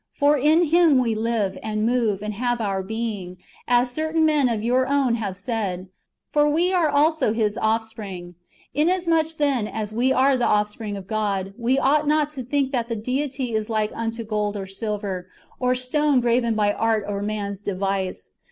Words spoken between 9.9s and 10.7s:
we are the